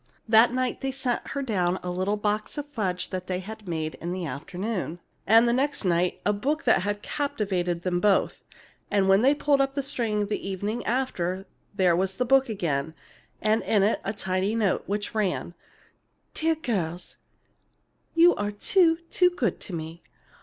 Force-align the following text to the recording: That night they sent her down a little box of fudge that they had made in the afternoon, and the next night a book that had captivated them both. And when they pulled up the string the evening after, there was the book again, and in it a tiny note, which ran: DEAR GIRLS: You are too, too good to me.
That 0.27 0.51
night 0.51 0.81
they 0.81 0.89
sent 0.89 1.27
her 1.27 1.43
down 1.43 1.77
a 1.83 1.91
little 1.91 2.17
box 2.17 2.57
of 2.57 2.67
fudge 2.73 3.11
that 3.11 3.27
they 3.27 3.37
had 3.39 3.67
made 3.67 3.93
in 4.01 4.11
the 4.11 4.25
afternoon, 4.25 4.99
and 5.27 5.47
the 5.47 5.53
next 5.53 5.85
night 5.85 6.19
a 6.25 6.33
book 6.33 6.63
that 6.63 6.81
had 6.81 7.03
captivated 7.03 7.83
them 7.83 7.99
both. 7.99 8.43
And 8.89 9.07
when 9.07 9.21
they 9.21 9.35
pulled 9.35 9.61
up 9.61 9.75
the 9.75 9.83
string 9.83 10.25
the 10.25 10.49
evening 10.49 10.83
after, 10.87 11.45
there 11.75 11.95
was 11.95 12.15
the 12.15 12.25
book 12.25 12.49
again, 12.49 12.95
and 13.43 13.61
in 13.61 13.83
it 13.83 14.01
a 14.03 14.11
tiny 14.11 14.55
note, 14.55 14.81
which 14.87 15.13
ran: 15.13 15.53
DEAR 16.33 16.55
GIRLS: 16.55 17.17
You 18.15 18.33
are 18.33 18.51
too, 18.51 18.97
too 19.11 19.29
good 19.29 19.59
to 19.59 19.75
me. 19.75 20.01